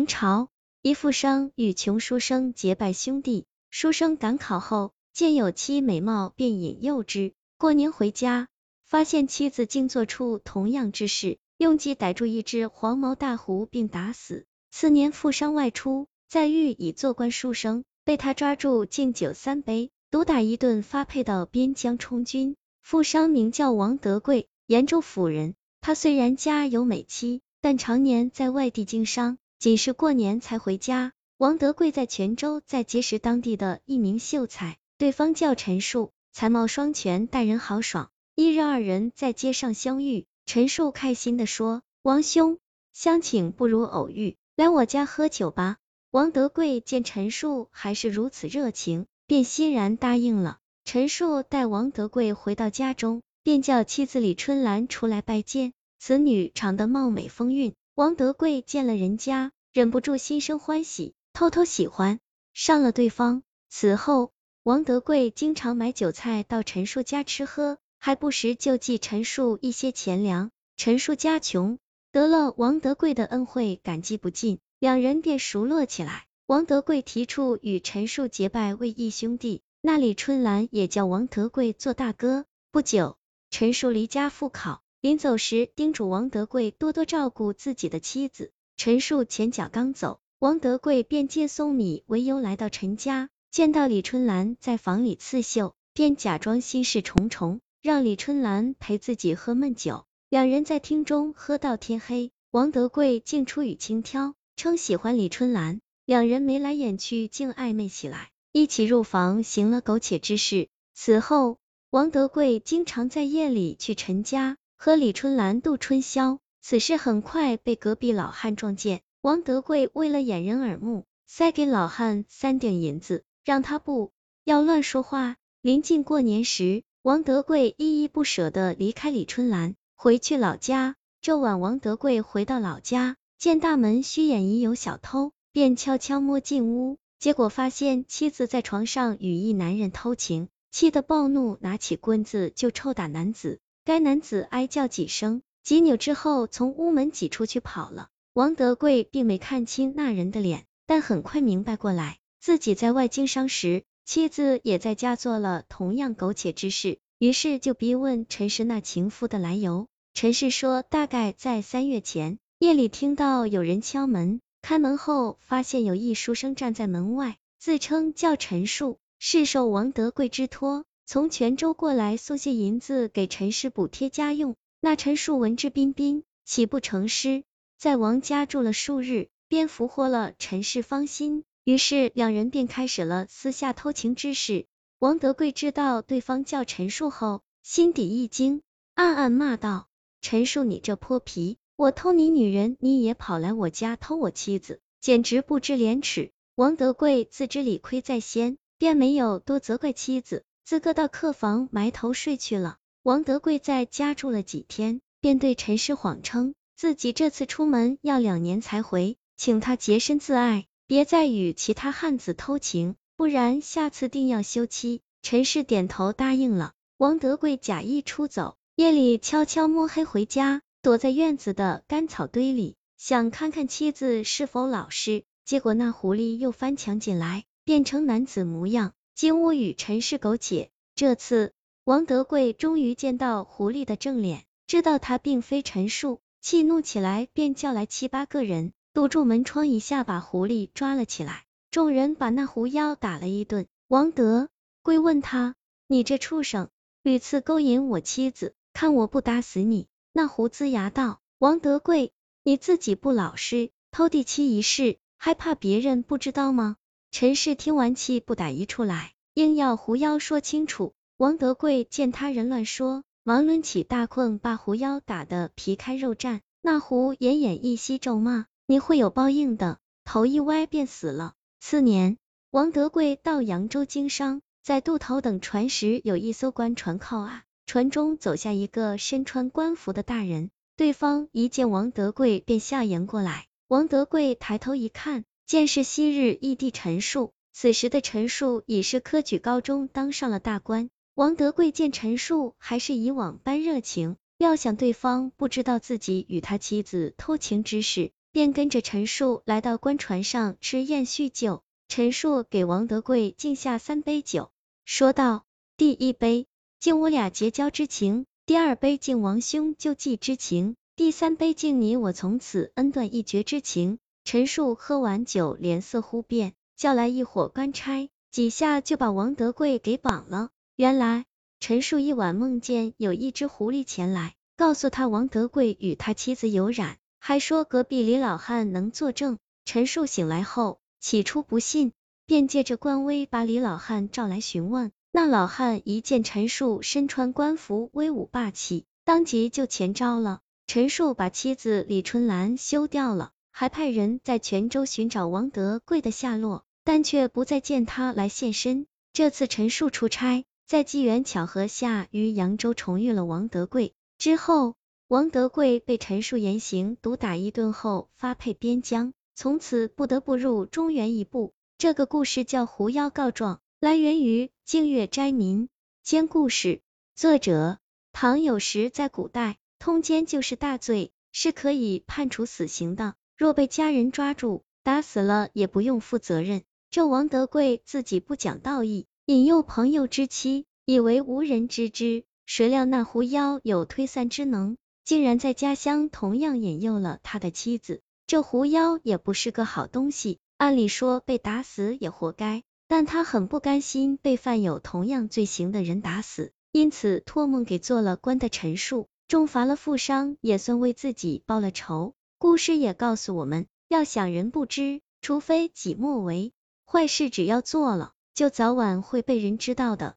[0.00, 0.48] 明朝，
[0.80, 3.44] 一富商与穷书生结拜兄弟。
[3.68, 7.34] 书生赶考后，见有妻美貌，便引诱之。
[7.58, 8.48] 过年回家，
[8.86, 14.46] 发现妻子竟做出同样之事，用计逮住一只黄毛大狐，并打死。
[14.70, 22.56] 次年，富商外出，在狱以做官书生，被他抓住，敬酒三杯，毒打一顿，发配到边疆充军。
[22.80, 25.54] 富商名叫王德贵，延州府人。
[25.82, 29.36] 他虽然家有美妻，但常年在外地经商。
[29.60, 31.12] 仅是过年才回家。
[31.36, 38.08] 王德贵在泉州再结识当地的一名秀才，对方叫陈树，才貌双全，待人豪爽。
[38.34, 42.56] 一日二人在街上相遇，陈树开心的说：“王兄，
[42.94, 45.76] 相请不如偶遇，来我家喝酒吧。”
[46.10, 50.56] 王德贵见陈树还是如此热情，便欣然答应了。
[50.86, 55.74] 陈树带王德贵回到家中，便叫妻子李春兰出来拜见。
[55.98, 57.74] 此女长得貌美风韵。
[58.00, 62.18] 王德贵见了人家，忍不住心生欢喜，偷偷喜欢
[62.54, 63.42] 上了对方。
[63.68, 70.50] 此后，王德贵经常买酒菜到陈树家吃喝，还不时救济陈树一些钱粮。
[70.78, 71.78] 陈树家穷，
[72.10, 76.24] 得了王德贵的恩惠，感激不尽，两人便熟络起来。
[76.46, 82.46] 王德贵提出与陈树结拜为义兄弟，那李春兰也叫王德贵做大哥。
[82.72, 83.18] 不久，
[83.50, 84.80] 陈树离家赴考。
[85.02, 88.52] 临走时，叮嘱王德贵多多照顾自己的妻子。
[88.76, 100.04] 陈树前脚刚走，王德贵便借送米为由来到陈家，见到李春兰在房里刺绣，便假装心事重重，让李春兰陪自己喝闷酒。
[100.28, 110.68] 两人在厅中喝到天黑，王德贵竟出语轻佻，称喜欢李春兰，两人眉来眼去，竟暧昧起来，一起入房行了苟且之事。
[110.92, 111.56] 此后，
[111.88, 114.58] 王德贵经常在夜里去陈家。
[114.82, 119.02] 和李春兰度春宵，此事很快被隔壁老汉撞见。
[119.20, 124.10] 王德贵为了掩人耳目，塞给老汉三锭银子，让他不
[124.42, 125.36] 要乱说话。
[125.60, 130.96] 临近过年时，王德贵依依不舍的离开李春兰，回去老家。
[131.20, 143.60] 这晚，王德贵回到老家，见大门虚掩已有小偷，便悄悄摸进屋，结果发现妻子在床上与一男人偷情，气得暴怒，拿起棍子就抽打男子。
[143.84, 148.08] 该男子哀叫几声，几扭之后从屋门挤出去跑了。
[148.32, 159.88] 王德贵并没看清那人的脸，但很快明白过来，自己在外经商时，妻子也在家做了同样苟且之事，于是就逼问陈氏那情妇的来由。
[160.14, 170.84] 陈氏说，大概在三月前，夜里听到有人敲门，开门后发现有一书生站在门外，自称叫陈树，是受王德贵之托。
[171.12, 177.42] 从泉州过来送些银子给陈氏补贴家用，那陈树文质彬彬，岂不成诗？
[177.76, 184.66] 在王家住了数日，便俘获了陈氏芳心，于是两人便开始了私下偷情之事。
[185.00, 188.62] 王德贵知道对方叫陈树后，心底一惊，
[188.94, 189.88] 暗暗骂道
[190.22, 191.58] ：“陈树，你这泼皮！
[191.74, 200.44] 我偷你女人，你也跑来我家偷我妻子，简直不知廉耻！”王德贵自知理亏在先，便没有多责怪妻子。
[200.64, 202.76] 自个到客房埋头睡去了。
[203.02, 215.00] 王德贵在家住了几天，便对陈氏谎称自己这次出门要两年才回，请他洁身自爱，别再与其他汉子偷情，不然下次定要休妻。
[215.22, 216.72] 陈氏点头答应了。
[216.96, 225.24] 王德贵假意出走，夜里悄悄摸黑回家，躲在院子的干草堆里，想看看妻子是否老实。
[225.44, 228.92] 结果那狐狸又翻墙进来，变成男子模样。
[229.20, 231.52] 金屋与陈氏苟且，这次
[231.84, 241.44] 王德贵终于见到狐狸的正脸，知道他并非陈树，气怒起来，便叫来七八个人，堵住门窗，一下把狐狸抓了起来。
[241.70, 243.66] 众人把那狐妖打了一顿。
[243.88, 244.48] 王德
[244.80, 245.54] 贵问他
[245.86, 246.70] ：“你这畜生，
[247.02, 256.78] 屡次勾引我妻子，看我不打死你！”那狐龇牙道：“王德贵，你自己不老实，偷地妻一事，还怕别人不知道吗？”
[257.12, 260.94] 陈氏听完，气不打一处来，硬要狐妖说清楚。
[261.16, 266.40] 王德贵见他人乱说，忙抡起大棍，把狐妖打得皮开肉绽。
[266.62, 271.34] 那狐奄奄一息，咒骂：“你会有报应的！”头一歪，便死了。
[271.58, 272.16] 次年，
[272.50, 283.46] 王德贵到扬州经商，在渡头等船时，有一艘官船靠岸，船中走下一个身穿官服的大人，对方一见王德贵，便下言过来。
[283.66, 285.24] 王德贵抬头一看。
[285.50, 290.90] 见是昔日义弟陈树，此时的陈树已是科举高中当上了大官。
[291.16, 301.64] 王德贵见陈树还是以往般热情，料想对方不知道自己与他妻子偷情之事，便跟着陈数来到官船上吃宴叙酒。
[301.88, 304.52] 陈数给王德贵敬下三杯酒，
[304.84, 305.44] 说道
[305.76, 306.46] ：“第一杯
[306.78, 320.50] 敬我俩结交之情，第二杯敬王兄救济之情，第三杯敬你我从此恩断义绝之情。”陈树喝完酒，脸色忽变，叫来一伙官差，几下就把王德贵给绑了。
[320.76, 321.24] 原来
[321.58, 329.38] 陈树一晚梦见有一只狐狸前来，告诉他王德贵与他妻子有染，还说隔壁李老汉能作证。
[329.64, 330.78] 陈树醒来后。
[331.02, 331.92] 起初不信，
[332.26, 334.92] 便借着官威把李老汉召来询问。
[335.12, 340.40] 那老汉一见陈树身穿官服，威武霸气，当即就前招了。
[340.66, 348.86] 陈树把妻子李春兰休掉了，还派人在泉州寻找王德贵的下落，但却不再见他来现身。
[349.12, 353.92] 这次陈树出差，在机缘巧合下于扬州重遇了王德贵。
[354.16, 354.76] 之后，
[355.08, 359.12] 王德贵被陈树严刑毒打一顿后，发配边疆。
[359.34, 361.52] 从此不得不入中原一步。
[361.76, 365.68] 这个故事叫狐妖告状，来源于《净月斋民
[366.02, 366.68] 间故事》，
[367.14, 367.78] 作者
[368.10, 368.88] 唐有时。
[368.88, 373.16] 在古代，通奸就是大罪，是可以判处死刑的。
[373.40, 376.60] 若被家人抓住，打死了也不用负责任。
[376.90, 382.24] 这王德贵自己不讲道义，引诱朋友之妻，以为无人知之。
[382.44, 384.76] 谁料那狐妖有推散之能，
[385.06, 388.02] 竟然在家乡同样引诱了他的妻子。
[388.26, 402.12] 这狐妖也不是个好东西，按理说被打死也活该，但他很不甘心被犯有同样罪行的人打死，因此托梦给做了官的陈述，重罚了富商，也算为自己报了仇。
[402.40, 406.54] 故事也告诉我们，要想人不知，除非己莫为，
[406.86, 410.16] 坏事只要做了，就早晚会被人知道的。